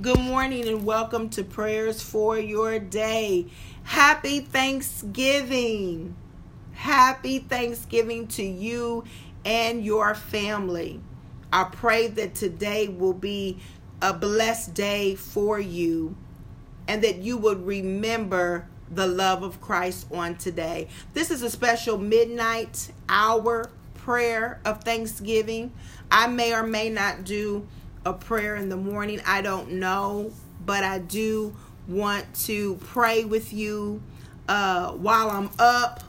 Good 0.00 0.20
morning 0.20 0.68
and 0.68 0.84
welcome 0.84 1.28
to 1.30 1.42
Prayers 1.42 2.00
for 2.00 2.38
Your 2.38 2.78
Day. 2.78 3.46
Happy 3.82 4.38
Thanksgiving. 4.38 6.14
Happy 6.72 7.40
Thanksgiving 7.40 8.28
to 8.28 8.44
you 8.44 9.02
and 9.44 9.84
your 9.84 10.14
family. 10.14 11.00
I 11.52 11.64
pray 11.64 12.06
that 12.06 12.36
today 12.36 12.86
will 12.86 13.12
be 13.12 13.58
a 14.00 14.14
blessed 14.14 14.72
day 14.72 15.16
for 15.16 15.58
you 15.58 16.16
and 16.86 17.02
that 17.02 17.16
you 17.16 17.36
would 17.36 17.66
remember 17.66 18.68
the 18.88 19.08
love 19.08 19.42
of 19.42 19.60
Christ 19.60 20.06
on 20.12 20.36
today. 20.36 20.86
This 21.12 21.32
is 21.32 21.42
a 21.42 21.50
special 21.50 21.98
midnight 21.98 22.92
hour 23.08 23.68
prayer 23.96 24.60
of 24.64 24.84
Thanksgiving. 24.84 25.72
I 26.08 26.28
may 26.28 26.54
or 26.54 26.62
may 26.62 26.88
not 26.88 27.24
do 27.24 27.66
a 28.08 28.12
prayer 28.14 28.56
in 28.56 28.70
the 28.70 28.76
morning. 28.76 29.20
I 29.26 29.42
don't 29.42 29.72
know, 29.72 30.32
but 30.64 30.82
I 30.82 30.98
do 30.98 31.54
want 31.86 32.32
to 32.46 32.76
pray 32.76 33.24
with 33.24 33.52
you 33.52 34.02
uh, 34.48 34.92
while 34.92 35.30
I'm 35.30 35.50
up, 35.58 36.02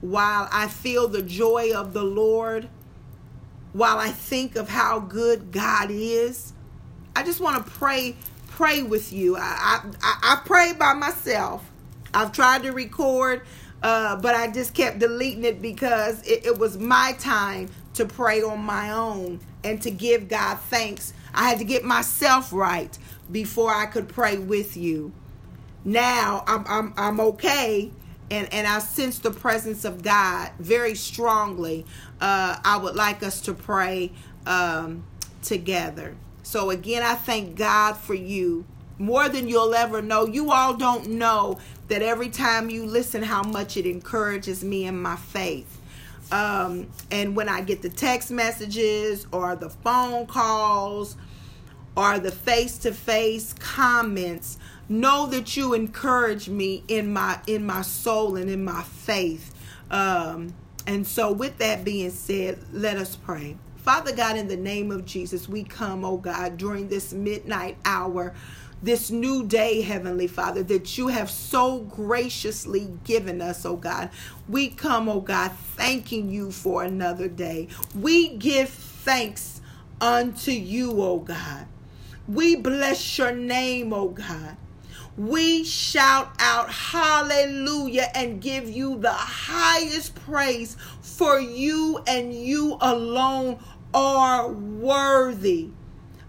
while 0.00 0.48
I 0.50 0.66
feel 0.66 1.06
the 1.08 1.22
joy 1.22 1.72
of 1.72 1.92
the 1.92 2.02
Lord, 2.02 2.68
while 3.72 3.98
I 3.98 4.08
think 4.08 4.56
of 4.56 4.68
how 4.68 4.98
good 4.98 5.52
God 5.52 5.90
is. 5.90 6.52
I 7.14 7.22
just 7.22 7.40
want 7.40 7.64
to 7.64 7.70
pray 7.72 8.16
pray 8.48 8.82
with 8.82 9.12
you. 9.12 9.36
I, 9.36 9.82
I 10.02 10.18
I 10.22 10.42
pray 10.44 10.72
by 10.72 10.94
myself. 10.94 11.64
I've 12.12 12.32
tried 12.32 12.64
to 12.64 12.72
record, 12.72 13.42
uh, 13.84 14.16
but 14.16 14.34
I 14.34 14.50
just 14.50 14.74
kept 14.74 14.98
deleting 14.98 15.44
it 15.44 15.62
because 15.62 16.26
it, 16.26 16.44
it 16.44 16.58
was 16.58 16.76
my 16.76 17.14
time 17.20 17.68
to 18.00 18.06
pray 18.06 18.42
on 18.42 18.60
my 18.60 18.90
own 18.90 19.40
and 19.62 19.80
to 19.82 19.90
give 19.90 20.28
God 20.28 20.58
thanks. 20.58 21.12
I 21.34 21.48
had 21.48 21.58
to 21.58 21.64
get 21.64 21.84
myself 21.84 22.52
right 22.52 22.96
before 23.30 23.72
I 23.72 23.86
could 23.86 24.08
pray 24.08 24.38
with 24.38 24.76
you. 24.76 25.12
Now 25.84 26.44
I'm 26.46 26.64
I'm 26.66 26.94
I'm 26.96 27.20
okay 27.20 27.90
and 28.30 28.52
and 28.52 28.66
I 28.66 28.78
sense 28.80 29.18
the 29.18 29.30
presence 29.30 29.84
of 29.84 30.02
God 30.02 30.50
very 30.58 30.94
strongly. 30.94 31.86
Uh, 32.20 32.58
I 32.64 32.76
would 32.78 32.96
like 32.96 33.22
us 33.22 33.40
to 33.42 33.54
pray 33.54 34.12
um, 34.46 35.04
together. 35.42 36.16
So 36.42 36.70
again, 36.70 37.02
I 37.02 37.14
thank 37.14 37.56
God 37.56 37.96
for 37.96 38.14
you 38.14 38.64
more 38.98 39.28
than 39.28 39.48
you'll 39.48 39.74
ever 39.74 40.02
know. 40.02 40.26
You 40.26 40.52
all 40.52 40.74
don't 40.74 41.08
know 41.10 41.58
that 41.88 42.02
every 42.02 42.28
time 42.28 42.70
you 42.70 42.84
listen, 42.84 43.22
how 43.22 43.42
much 43.42 43.76
it 43.76 43.86
encourages 43.86 44.62
me 44.62 44.84
in 44.84 45.00
my 45.00 45.16
faith. 45.16 45.79
Um, 46.32 46.88
and 47.10 47.34
when 47.34 47.48
I 47.48 47.60
get 47.60 47.82
the 47.82 47.88
text 47.88 48.30
messages 48.30 49.26
or 49.32 49.56
the 49.56 49.70
phone 49.70 50.26
calls 50.26 51.16
or 51.96 52.18
the 52.18 52.30
face 52.30 52.78
to 52.78 52.92
face 52.92 53.52
comments, 53.54 54.58
know 54.88 55.26
that 55.26 55.56
you 55.56 55.74
encourage 55.74 56.48
me 56.48 56.84
in 56.88 57.12
my 57.12 57.40
in 57.46 57.64
my 57.66 57.82
soul 57.82 58.36
and 58.36 58.48
in 58.50 58.64
my 58.64 58.82
faith. 58.82 59.54
Um, 59.90 60.54
and 60.86 61.06
so, 61.06 61.32
with 61.32 61.58
that 61.58 61.84
being 61.84 62.10
said, 62.10 62.58
let 62.72 62.96
us 62.96 63.16
pray. 63.16 63.56
Father 63.82 64.14
God, 64.14 64.36
in 64.36 64.48
the 64.48 64.56
name 64.56 64.90
of 64.90 65.04
Jesus, 65.06 65.48
we 65.48 65.64
come, 65.64 66.04
oh 66.04 66.18
God, 66.18 66.56
during 66.56 66.88
this 66.88 67.12
midnight 67.12 67.76
hour 67.84 68.34
this 68.82 69.10
new 69.10 69.46
day, 69.46 69.82
Heavenly 69.82 70.26
Father, 70.26 70.62
that 70.64 70.96
you 70.96 71.08
have 71.08 71.30
so 71.30 71.80
graciously 71.80 72.90
given 73.04 73.42
us, 73.42 73.66
oh 73.66 73.76
God. 73.76 74.10
We 74.48 74.68
come, 74.68 75.08
oh 75.08 75.20
God, 75.20 75.52
thanking 75.76 76.30
you 76.30 76.50
for 76.50 76.82
another 76.82 77.28
day. 77.28 77.68
We 77.94 78.28
give 78.36 78.70
thanks 78.70 79.60
unto 80.00 80.50
you, 80.50 81.02
oh 81.02 81.18
God. 81.18 81.66
We 82.26 82.56
bless 82.56 83.18
your 83.18 83.32
name, 83.32 83.92
oh 83.92 84.08
God. 84.08 84.56
We 85.20 85.64
shout 85.64 86.32
out 86.38 86.70
hallelujah 86.70 88.08
and 88.14 88.40
give 88.40 88.70
you 88.70 88.98
the 88.98 89.12
highest 89.12 90.14
praise 90.14 90.78
for 91.02 91.38
you 91.38 92.02
and 92.06 92.32
you 92.32 92.78
alone 92.80 93.58
are 93.92 94.48
worthy. 94.48 95.68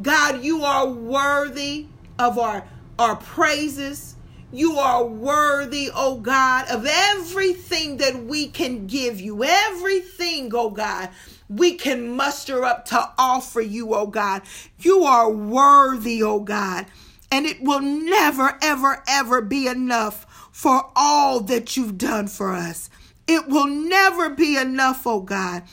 God, 0.00 0.44
you 0.44 0.62
are 0.62 0.86
worthy 0.86 1.86
of 2.16 2.38
our, 2.38 2.64
our 2.96 3.16
praises. 3.16 4.14
You 4.52 4.78
are 4.78 5.04
worthy, 5.04 5.90
oh 5.92 6.20
God, 6.20 6.68
of 6.68 6.86
everything 6.88 7.96
that 7.96 8.22
we 8.26 8.46
can 8.46 8.86
give 8.86 9.20
you. 9.20 9.42
Everything, 9.42 10.52
oh 10.54 10.70
God, 10.70 11.08
we 11.48 11.74
can 11.74 12.14
muster 12.14 12.62
up 12.62 12.84
to 12.86 13.10
offer 13.18 13.60
you, 13.60 13.96
oh 13.96 14.06
God. 14.06 14.42
You 14.78 15.02
are 15.02 15.28
worthy, 15.28 16.22
oh 16.22 16.38
God. 16.38 16.86
And 17.30 17.46
it 17.46 17.60
will 17.60 17.80
never, 17.80 18.58
ever, 18.62 19.02
ever 19.08 19.42
be 19.42 19.66
enough 19.66 20.48
for 20.52 20.90
all 20.94 21.40
that 21.40 21.76
you've 21.76 21.98
done 21.98 22.28
for 22.28 22.52
us. 22.54 22.88
It 23.26 23.48
will 23.48 23.66
never 23.66 24.30
be 24.30 24.56
enough, 24.56 25.06
oh 25.06 25.20
God 25.20 25.64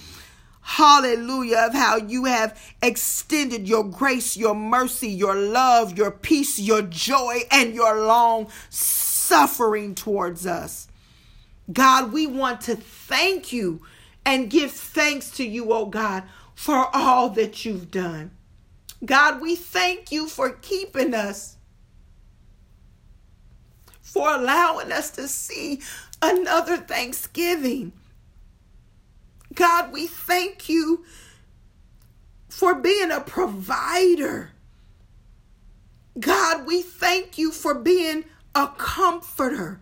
hallelujah, 0.63 1.65
of 1.67 1.73
how 1.73 1.97
you 1.97 2.25
have 2.25 2.59
extended 2.81 3.67
your 3.67 3.83
grace, 3.83 4.35
your 4.35 4.55
mercy, 4.55 5.09
your 5.09 5.35
love, 5.35 5.97
your 5.97 6.09
peace, 6.09 6.57
your 6.57 6.81
joy, 6.81 7.41
and 7.51 7.75
your 7.75 8.01
long 8.05 8.49
suffering 8.69 9.93
towards 9.93 10.47
us. 10.47 10.87
God, 11.71 12.11
we 12.11 12.27
want 12.27 12.61
to 12.61 12.75
thank 12.75 13.53
you 13.53 13.81
and 14.25 14.49
give 14.49 14.71
thanks 14.71 15.29
to 15.31 15.43
you, 15.45 15.71
oh 15.73 15.85
God, 15.85 16.23
for 16.55 16.89
all 16.93 17.29
that 17.31 17.65
you've 17.65 17.91
done. 17.91 18.31
God, 19.05 19.41
we 19.41 19.55
thank 19.55 20.11
you 20.11 20.27
for 20.27 20.51
keeping 20.51 21.13
us, 21.13 21.57
for 24.01 24.33
allowing 24.33 24.91
us 24.91 25.11
to 25.11 25.27
see 25.27 25.81
another 26.21 26.77
Thanksgiving. 26.77 27.91
God, 29.53 29.91
we 29.91 30.07
thank 30.07 30.69
you 30.69 31.03
for 32.49 32.75
being 32.75 33.11
a 33.11 33.19
provider. 33.19 34.51
God, 36.19 36.65
we 36.65 36.81
thank 36.81 37.37
you 37.37 37.51
for 37.51 37.73
being 37.73 38.25
a 38.55 38.67
comforter. 38.77 39.79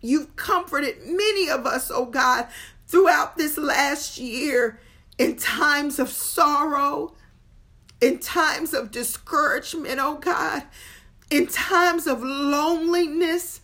You've 0.00 0.34
comforted 0.36 0.96
many 1.06 1.50
of 1.50 1.66
us, 1.66 1.90
oh 1.92 2.06
God, 2.06 2.46
throughout 2.86 3.36
this 3.36 3.58
last 3.58 4.18
year 4.18 4.80
in 5.18 5.36
times 5.36 5.98
of 5.98 6.08
sorrow, 6.08 7.14
in 8.02 8.18
times 8.18 8.74
of 8.74 8.90
discouragement, 8.90 9.98
oh 10.00 10.16
God, 10.16 10.64
in 11.30 11.46
times 11.46 12.06
of 12.06 12.22
loneliness, 12.22 13.60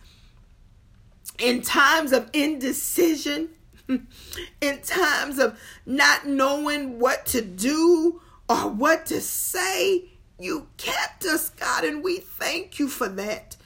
in 1.37 1.61
times 1.61 2.11
of 2.11 2.29
indecision. 2.33 3.49
in 4.61 4.79
times 4.81 5.39
of 5.39 5.59
not 5.85 6.27
knowing 6.27 6.99
what 6.99 7.25
to 7.25 7.41
do 7.41 8.21
or 8.47 8.69
what 8.69 9.07
to 9.07 9.19
say. 9.19 10.05
You 10.37 10.67
kept 10.77 11.25
us, 11.25 11.49
God, 11.49 11.83
and 11.83 12.03
we 12.03 12.17
thank 12.19 12.79
you 12.79 12.87
for 12.87 13.09
that. 13.09 13.57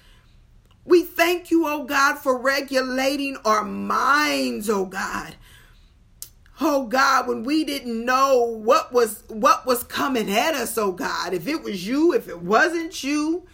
We 0.85 1.03
thank 1.03 1.51
you, 1.51 1.67
oh 1.67 1.83
God, 1.83 2.19
for 2.19 2.37
regulating 2.37 3.37
our 3.45 3.63
minds, 3.63 4.69
oh 4.69 4.85
God. 4.85 5.35
Oh 6.65 6.85
God, 6.85 7.27
when 7.27 7.43
we 7.43 7.65
didn't 7.65 8.05
know 8.05 8.45
what 8.45 8.93
was 8.93 9.25
what 9.27 9.65
was 9.65 9.83
coming 9.83 10.31
at 10.31 10.55
us, 10.55 10.77
oh 10.77 10.93
God, 10.93 11.33
if 11.33 11.45
it 11.45 11.61
was 11.61 11.85
you, 11.85 12.13
if 12.13 12.29
it 12.29 12.41
wasn't 12.41 13.03
you, 13.03 13.45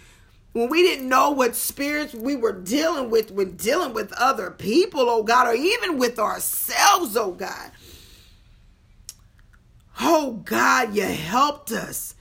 when 0.53 0.69
we 0.69 0.83
didn't 0.83 1.09
know 1.09 1.31
what 1.31 1.55
spirits 1.55 2.13
we 2.13 2.35
were 2.35 2.51
dealing 2.51 3.09
with 3.09 3.31
when 3.31 3.55
dealing 3.55 3.93
with 3.93 4.13
other 4.13 4.51
people, 4.51 5.09
oh 5.09 5.23
God, 5.23 5.47
or 5.47 5.55
even 5.55 5.97
with 5.97 6.19
ourselves, 6.19 7.17
oh 7.17 7.31
God. 7.31 7.71
Oh 9.99 10.33
God, 10.45 10.95
you 10.95 11.01
helped 11.01 11.71
us. 11.71 12.13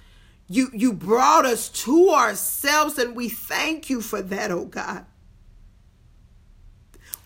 You 0.49 0.71
you 0.73 0.95
brought 0.95 1.45
us 1.45 1.69
to 1.85 2.09
ourselves 2.09 2.97
and 2.97 3.15
we 3.15 3.29
thank 3.29 3.91
you 3.91 4.01
for 4.01 4.23
that, 4.23 4.51
oh 4.51 4.65
God. 4.65 5.05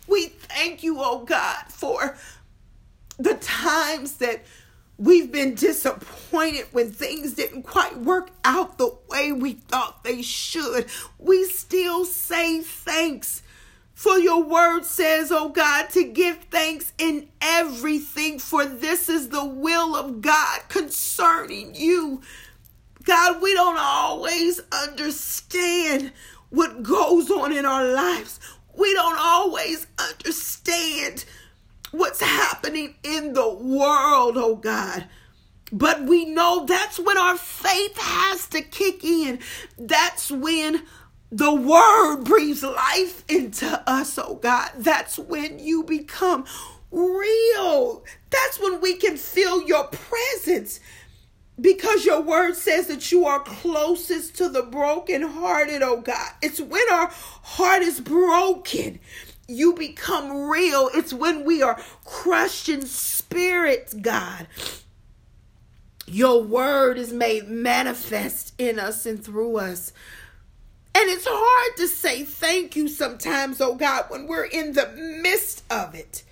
We 0.09 0.27
thank 0.27 0.83
you, 0.83 0.97
oh 0.99 1.25
God, 1.25 1.67
for 1.69 2.17
the 3.23 3.35
times 3.35 4.19
that 4.19 4.43
We've 5.03 5.33
been 5.33 5.57
disappointed 5.57 6.67
when 6.71 6.93
things 6.93 7.35
didn't 7.35 7.65
quite 7.65 7.99
work 7.99 8.31
out 8.45 8.79
the 8.79 8.97
way 9.09 9.33
we 9.33 9.55
thought 9.55 10.05
they 10.05 10.23
should. 10.23 10.87
We 11.19 11.45
still 11.47 12.05
say 12.05 12.61
thanks. 12.61 13.43
For 13.95 14.17
your 14.19 14.45
word 14.45 14.85
says, 14.85 15.33
oh 15.33 15.49
God, 15.49 15.91
to 15.91 16.05
give 16.05 16.39
thanks 16.53 16.93
in 16.99 17.29
everything, 17.41 18.39
for 18.39 18.65
this 18.65 19.09
is 19.09 19.31
the 19.31 19.45
will 19.45 19.97
of 19.97 20.21
God 20.21 20.61
concerning 20.69 21.75
you. 21.75 22.23
God, 23.03 23.43
we 23.43 23.55
don't 23.55 23.79
always 23.81 24.61
understand 24.73 26.13
what 26.51 26.85
goes 26.85 27.29
on 27.29 27.53
in 27.53 27.65
our 27.65 27.85
lives. 27.85 28.39
We 28.77 28.95
don't 28.95 29.19
always 29.19 29.89
understand 29.99 31.25
what's 31.93 32.21
happening 32.21 32.97
in 33.03 33.35
the 33.35 33.49
world, 33.49 34.37
oh 34.37 34.57
God. 34.57 35.07
But 35.71 36.03
we 36.03 36.27
know 36.27 36.67
that's 36.67 36.99
when 36.99 37.17
our 37.17 37.39
faith 37.39 37.97
has 37.97 38.47
to 38.49 38.61
kick 38.61 39.05
in. 39.05 39.39
That's 39.79 40.31
when 40.31 40.83
the 41.31 41.55
word 41.55 42.25
breathes 42.25 42.63
life 42.63 43.25
into 43.29 43.83
us, 43.87 44.19
oh 44.19 44.35
God. 44.35 44.71
That's 44.77 45.19
when 45.19 45.59
you 45.59 45.83
become 45.85 46.45
real. 46.91 48.05
That's 48.29 48.61
when 48.61 48.81
we 48.83 48.97
can 48.97 49.17
feel 49.17 49.67
your 49.67 49.85
presence 49.85 50.81
because 51.61 52.05
your 52.05 52.21
word 52.21 52.55
says 52.57 52.89
that 52.89 53.13
you 53.13 53.25
are 53.25 53.41
closest 53.41 54.37
to 54.37 54.49
the 54.49 54.63
brokenhearted, 54.63 55.83
oh 55.83 56.01
God. 56.01 56.33
It's 56.43 56.61
when 56.61 56.91
our 56.91 57.11
heart 57.11 57.83
is 57.83 58.01
broken, 58.01 59.01
you 59.49 59.75
become 59.75 60.49
real. 60.49 60.91
It's 60.95 61.13
when 61.13 61.45
we 61.45 61.63
are 61.63 61.81
crushed 62.05 62.69
in 62.69 62.83
spirit, 62.83 63.95
God. 64.01 64.47
Your 66.07 66.43
word 66.43 66.99
is 66.99 67.13
made 67.13 67.49
manifest 67.49 68.55
in 68.59 68.79
us 68.79 69.07
and 69.07 69.25
through 69.25 69.59
us. 69.59 69.93
And 70.95 71.09
it's 71.09 71.27
hard 71.29 71.77
to 71.79 71.89
say 71.89 72.25
thank 72.25 72.77
you 72.77 72.87
sometimes, 72.87 73.61
oh 73.61 73.75
God, 73.75 74.07
when 74.09 74.27
we're 74.27 74.45
in 74.45 74.75
the 74.75 74.89
midst 75.23 75.65
of 75.71 75.95
it. 75.95 76.23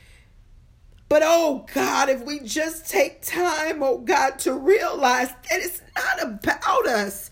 But 1.08 1.22
oh 1.24 1.66
God, 1.74 2.08
if 2.08 2.24
we 2.24 2.40
just 2.40 2.88
take 2.88 3.22
time, 3.22 3.82
oh 3.82 3.98
God, 3.98 4.38
to 4.40 4.54
realize 4.54 5.28
that 5.28 5.60
it's 5.60 5.80
not 5.96 6.22
about 6.22 6.86
us, 6.86 7.30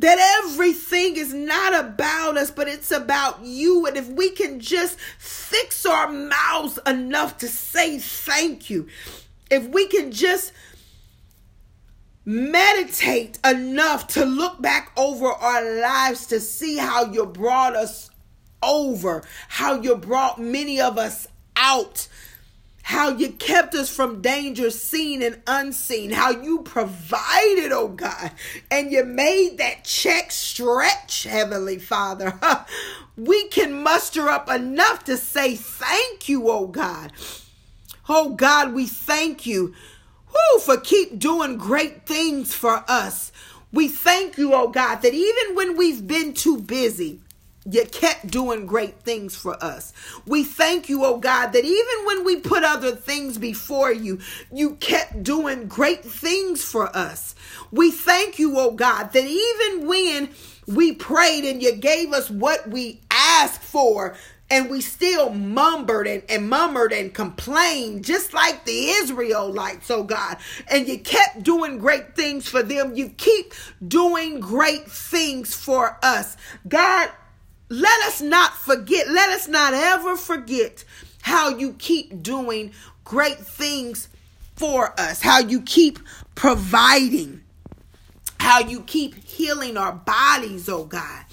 that 0.00 0.44
everything 0.44 1.16
is 1.16 1.34
not 1.34 1.74
about 1.74 2.36
us, 2.36 2.50
but 2.50 2.68
it's 2.68 2.90
about 2.90 3.40
you. 3.42 3.86
And 3.86 3.96
if 3.96 4.08
we 4.08 4.30
can 4.30 4.60
just 4.60 4.98
fix 5.18 5.84
our 5.84 6.08
mouths 6.08 6.78
enough 6.86 7.38
to 7.38 7.48
say 7.48 7.98
thank 7.98 8.70
you, 8.70 8.86
if 9.50 9.66
we 9.66 9.88
can 9.88 10.12
just 10.12 10.52
meditate 12.24 13.38
enough 13.44 14.06
to 14.06 14.24
look 14.24 14.60
back 14.62 14.92
over 14.96 15.26
our 15.26 15.80
lives 15.80 16.26
to 16.26 16.38
see 16.38 16.76
how 16.76 17.10
you 17.10 17.26
brought 17.26 17.74
us 17.74 18.10
over, 18.62 19.24
how 19.48 19.80
you 19.80 19.96
brought 19.96 20.40
many 20.40 20.80
of 20.80 20.98
us 20.98 21.26
out 21.56 22.06
how 22.88 23.10
you 23.10 23.28
kept 23.28 23.74
us 23.74 23.94
from 23.94 24.22
danger 24.22 24.70
seen 24.70 25.22
and 25.22 25.42
unseen, 25.46 26.10
how 26.10 26.30
you 26.30 26.62
provided, 26.62 27.70
oh 27.70 27.88
God, 27.88 28.30
and 28.70 28.90
you 28.90 29.04
made 29.04 29.58
that 29.58 29.84
check 29.84 30.32
stretch, 30.32 31.24
Heavenly 31.24 31.78
Father. 31.78 32.40
we 33.16 33.46
can 33.48 33.82
muster 33.82 34.30
up 34.30 34.48
enough 34.48 35.04
to 35.04 35.18
say 35.18 35.54
thank 35.54 36.30
you, 36.30 36.50
oh 36.50 36.66
God. 36.66 37.12
Oh 38.08 38.30
God, 38.30 38.72
we 38.72 38.86
thank 38.86 39.44
you 39.44 39.74
whoo, 40.32 40.60
for 40.60 40.78
keep 40.78 41.18
doing 41.18 41.58
great 41.58 42.06
things 42.06 42.54
for 42.54 42.84
us. 42.88 43.32
We 43.70 43.88
thank 43.88 44.38
you, 44.38 44.54
oh 44.54 44.68
God, 44.68 45.02
that 45.02 45.12
even 45.12 45.54
when 45.54 45.76
we've 45.76 46.06
been 46.06 46.32
too 46.32 46.56
busy, 46.56 47.20
you 47.64 47.84
kept 47.84 48.28
doing 48.28 48.66
great 48.66 49.00
things 49.00 49.36
for 49.36 49.62
us. 49.62 49.92
We 50.26 50.44
thank 50.44 50.88
you, 50.88 51.04
oh 51.04 51.18
God, 51.18 51.52
that 51.52 51.64
even 51.64 52.06
when 52.06 52.24
we 52.24 52.36
put 52.36 52.64
other 52.64 52.92
things 52.92 53.38
before 53.38 53.92
you, 53.92 54.20
you 54.52 54.76
kept 54.76 55.22
doing 55.22 55.68
great 55.68 56.04
things 56.04 56.64
for 56.64 56.94
us. 56.96 57.34
We 57.70 57.90
thank 57.90 58.38
you, 58.38 58.58
oh 58.58 58.72
God, 58.72 59.12
that 59.12 59.24
even 59.24 59.86
when 59.86 60.30
we 60.66 60.94
prayed 60.94 61.44
and 61.44 61.62
you 61.62 61.74
gave 61.76 62.12
us 62.12 62.30
what 62.30 62.68
we 62.68 63.00
asked 63.10 63.62
for, 63.62 64.16
and 64.50 64.70
we 64.70 64.80
still 64.80 65.30
mumbled 65.30 66.06
and, 66.06 66.22
and 66.28 66.50
and 66.52 67.12
complained 67.12 68.04
just 68.04 68.32
like 68.32 68.64
the 68.64 68.88
Israelites, 68.88 69.90
oh 69.90 70.02
God. 70.02 70.38
And 70.68 70.88
you 70.88 70.98
kept 70.98 71.42
doing 71.42 71.78
great 71.78 72.16
things 72.16 72.48
for 72.48 72.62
them. 72.62 72.94
You 72.94 73.10
keep 73.10 73.52
doing 73.86 74.40
great 74.40 74.90
things 74.90 75.54
for 75.54 75.98
us. 76.02 76.36
God, 76.66 77.10
let 77.68 78.00
us 78.02 78.20
not 78.20 78.54
forget, 78.54 79.08
let 79.08 79.30
us 79.30 79.48
not 79.48 79.74
ever 79.74 80.16
forget 80.16 80.84
how 81.22 81.50
you 81.50 81.74
keep 81.74 82.22
doing 82.22 82.72
great 83.04 83.38
things 83.38 84.08
for 84.56 84.98
us, 84.98 85.20
how 85.20 85.40
you 85.40 85.60
keep 85.62 85.98
providing, 86.34 87.42
how 88.40 88.60
you 88.60 88.80
keep 88.82 89.22
healing 89.24 89.76
our 89.76 89.92
bodies, 89.92 90.68
oh 90.68 90.84
God. 90.84 91.24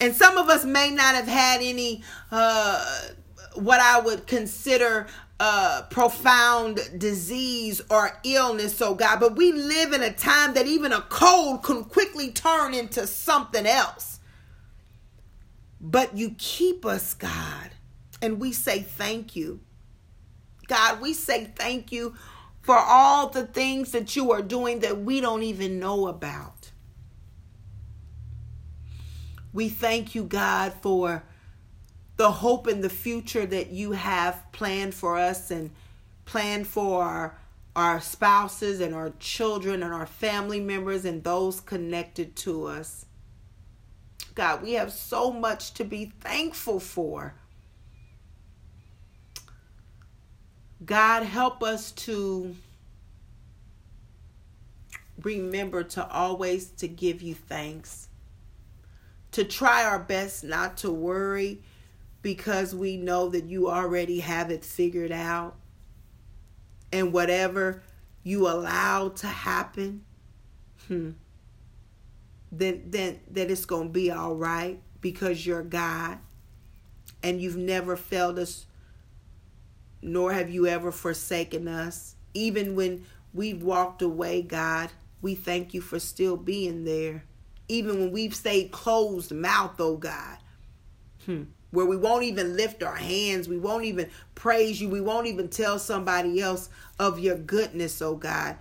And 0.00 0.14
some 0.14 0.38
of 0.38 0.48
us 0.48 0.64
may 0.64 0.90
not 0.90 1.14
have 1.14 1.28
had 1.28 1.60
any, 1.60 2.02
uh, 2.30 3.08
what 3.54 3.80
I 3.80 4.00
would 4.00 4.26
consider 4.26 5.08
uh, 5.40 5.82
profound 5.90 6.80
disease 6.96 7.82
or 7.90 8.18
illness, 8.24 8.80
oh 8.80 8.94
God, 8.94 9.20
but 9.20 9.36
we 9.36 9.52
live 9.52 9.92
in 9.92 10.02
a 10.02 10.12
time 10.12 10.54
that 10.54 10.66
even 10.66 10.92
a 10.92 11.00
cold 11.02 11.62
can 11.62 11.84
quickly 11.84 12.30
turn 12.30 12.74
into 12.74 13.06
something 13.06 13.66
else. 13.66 14.19
But 15.80 16.16
you 16.16 16.34
keep 16.36 16.84
us, 16.84 17.14
God. 17.14 17.70
And 18.20 18.38
we 18.38 18.52
say 18.52 18.80
thank 18.80 19.34
you. 19.34 19.60
God, 20.66 21.00
we 21.00 21.14
say 21.14 21.46
thank 21.56 21.90
you 21.90 22.14
for 22.62 22.76
all 22.76 23.28
the 23.28 23.46
things 23.46 23.92
that 23.92 24.14
you 24.14 24.30
are 24.32 24.42
doing 24.42 24.80
that 24.80 25.00
we 25.00 25.20
don't 25.20 25.42
even 25.42 25.80
know 25.80 26.06
about. 26.08 26.70
We 29.52 29.68
thank 29.68 30.14
you, 30.14 30.24
God, 30.24 30.74
for 30.80 31.24
the 32.16 32.30
hope 32.30 32.66
and 32.66 32.84
the 32.84 32.90
future 32.90 33.46
that 33.46 33.70
you 33.70 33.92
have 33.92 34.44
planned 34.52 34.94
for 34.94 35.16
us 35.16 35.50
and 35.50 35.70
planned 36.26 36.66
for 36.66 37.02
our, 37.02 37.38
our 37.74 38.00
spouses 38.00 38.80
and 38.80 38.94
our 38.94 39.10
children 39.18 39.82
and 39.82 39.92
our 39.92 40.06
family 40.06 40.60
members 40.60 41.04
and 41.04 41.24
those 41.24 41.60
connected 41.60 42.36
to 42.36 42.66
us. 42.66 43.06
God. 44.34 44.62
We 44.62 44.72
have 44.72 44.92
so 44.92 45.30
much 45.30 45.74
to 45.74 45.84
be 45.84 46.12
thankful 46.20 46.80
for. 46.80 47.34
God, 50.84 51.24
help 51.24 51.62
us 51.62 51.92
to 51.92 52.56
remember 55.22 55.82
to 55.82 56.08
always 56.08 56.70
to 56.70 56.88
give 56.88 57.22
you 57.22 57.34
thanks. 57.34 58.08
To 59.32 59.44
try 59.44 59.84
our 59.84 59.98
best 59.98 60.42
not 60.42 60.78
to 60.78 60.90
worry 60.90 61.62
because 62.22 62.74
we 62.74 62.96
know 62.96 63.28
that 63.28 63.44
you 63.44 63.68
already 63.70 64.20
have 64.20 64.50
it 64.50 64.64
figured 64.64 65.12
out. 65.12 65.56
And 66.92 67.12
whatever 67.12 67.82
you 68.22 68.48
allow 68.48 69.10
to 69.10 69.26
happen, 69.26 70.04
hmm, 70.88 71.10
then 72.52 72.82
then 72.86 73.20
that 73.30 73.50
it's 73.50 73.64
going 73.64 73.88
to 73.88 73.92
be 73.92 74.10
all 74.10 74.34
right 74.34 74.80
because 75.00 75.46
you're 75.46 75.62
God 75.62 76.18
and 77.22 77.40
you've 77.40 77.56
never 77.56 77.96
failed 77.96 78.38
us 78.38 78.66
nor 80.02 80.32
have 80.32 80.48
you 80.48 80.66
ever 80.66 80.90
forsaken 80.90 81.68
us. 81.68 82.16
Even 82.32 82.74
when 82.74 83.04
we've 83.34 83.62
walked 83.62 84.02
away 84.02 84.42
God 84.42 84.90
we 85.22 85.34
thank 85.34 85.74
you 85.74 85.80
for 85.80 85.98
still 85.98 86.36
being 86.36 86.84
there. 86.84 87.24
Even 87.68 88.00
when 88.00 88.10
we've 88.12 88.34
stayed 88.34 88.72
closed 88.72 89.32
mouth 89.32 89.76
oh 89.78 89.96
God 89.96 90.38
hmm. 91.26 91.44
where 91.70 91.86
we 91.86 91.96
won't 91.96 92.24
even 92.24 92.56
lift 92.56 92.82
our 92.82 92.96
hands 92.96 93.48
we 93.48 93.58
won't 93.58 93.84
even 93.84 94.10
praise 94.34 94.80
you 94.80 94.88
we 94.88 95.00
won't 95.00 95.28
even 95.28 95.48
tell 95.48 95.78
somebody 95.78 96.40
else 96.40 96.68
of 96.98 97.20
your 97.20 97.36
goodness 97.36 98.02
oh 98.02 98.16
God. 98.16 98.56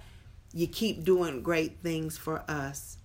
You 0.53 0.67
keep 0.67 1.03
doing 1.03 1.41
great 1.41 1.79
things 1.81 2.17
for 2.17 2.43
us 2.47 2.97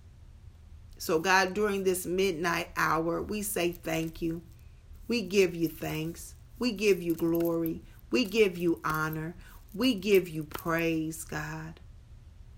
so, 0.97 1.19
God, 1.19 1.53
during 1.53 1.83
this 1.83 2.05
midnight 2.05 2.69
hour, 2.77 3.21
we 3.21 3.41
say 3.41 3.71
thank 3.71 4.21
you. 4.21 4.41
We 5.07 5.21
give 5.21 5.53
you 5.53 5.67
thanks. 5.67 6.35
We 6.57 6.71
give 6.71 7.01
you 7.01 7.15
glory. 7.15 7.81
We 8.11 8.25
give 8.25 8.57
you 8.57 8.79
honor. 8.83 9.35
We 9.73 9.93
give 9.93 10.29
you 10.29 10.45
praise, 10.45 11.23
God. 11.25 11.79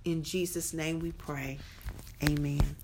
In 0.05 0.23
Jesus' 0.23 0.73
name 0.73 0.99
we 0.99 1.11
pray. 1.11 1.57
Amen. 2.23 2.75